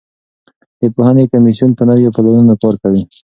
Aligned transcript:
د 0.79 0.81
پوهنې 0.95 1.23
کمیسیون 1.31 1.71
په 1.77 1.83
نویو 1.89 2.13
پلانونو 2.15 2.53
کار 2.61 2.75
کوي. 2.83 3.03